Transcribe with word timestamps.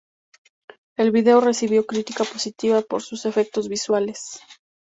El 0.97 1.11
video 1.11 1.41
recibió 1.41 1.85
crítica 1.85 2.23
positivas 2.23 2.85
por 2.85 3.03
sus 3.03 3.27
efectos 3.27 3.69
visuales. 3.69 4.39